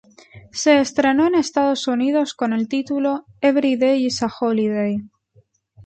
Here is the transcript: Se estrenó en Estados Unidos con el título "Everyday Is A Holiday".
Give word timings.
Se 0.51 0.79
estrenó 0.79 1.27
en 1.27 1.35
Estados 1.35 1.85
Unidos 1.87 2.33
con 2.33 2.53
el 2.53 2.67
título 2.67 3.27
"Everyday 3.39 4.07
Is 4.07 4.23
A 4.23 4.29
Holiday". 4.39 4.97